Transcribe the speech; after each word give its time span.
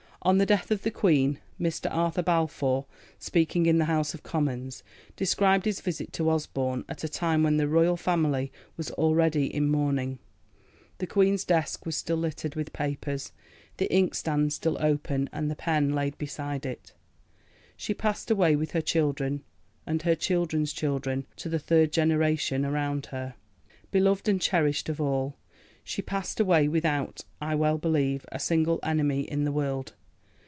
On 0.23 0.37
the 0.37 0.45
death 0.45 0.69
of 0.69 0.83
the 0.83 0.91
Queen, 0.91 1.39
Mr 1.59 1.87
Arthur 1.89 2.21
Balfour, 2.21 2.85
speaking 3.17 3.65
in 3.65 3.79
the 3.79 3.85
House 3.85 4.13
of 4.13 4.21
Commons, 4.21 4.83
described 5.15 5.65
his 5.65 5.81
visit 5.81 6.13
to 6.13 6.29
Osborne 6.29 6.85
at 6.87 7.03
a 7.03 7.09
time 7.09 7.41
when 7.41 7.57
the 7.57 7.67
Royal 7.67 7.97
Family 7.97 8.51
was 8.77 8.91
already 8.91 9.47
in 9.51 9.67
mourning. 9.67 10.19
The 10.99 11.07
Queen's 11.07 11.43
desk 11.43 11.87
was 11.87 11.97
still 11.97 12.17
littered 12.17 12.53
with 12.53 12.71
papers, 12.71 13.31
the 13.77 13.91
inkstand 13.91 14.53
still 14.53 14.77
open 14.79 15.27
and 15.33 15.49
the 15.49 15.55
pen 15.55 15.91
laid 15.93 16.19
beside 16.19 16.67
it. 16.67 16.93
"She 17.75 17.95
passed 17.95 18.29
away 18.29 18.55
with 18.55 18.73
her 18.73 18.79
children 18.81 19.41
and 19.87 20.03
her 20.03 20.13
children's 20.13 20.71
children 20.71 21.25
to 21.37 21.49
the 21.49 21.57
third 21.57 21.91
generation 21.91 22.63
around 22.63 23.07
her, 23.07 23.33
beloved 23.89 24.29
and 24.29 24.39
cherished 24.39 24.87
of 24.87 25.01
all. 25.01 25.37
She 25.83 26.03
passed 26.03 26.39
away 26.39 26.67
without, 26.67 27.21
I 27.41 27.55
well 27.55 27.79
believe, 27.79 28.23
a 28.31 28.37
single 28.39 28.79
enemy 28.83 29.21
in 29.21 29.45
the 29.45 29.51
world. 29.51 29.93